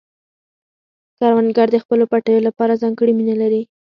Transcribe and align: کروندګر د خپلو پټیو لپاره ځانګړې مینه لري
کروندګر 1.17 1.67
د 1.71 1.77
خپلو 1.83 2.03
پټیو 2.11 2.45
لپاره 2.47 2.79
ځانګړې 2.81 3.13
مینه 3.15 3.35
لري 3.41 3.61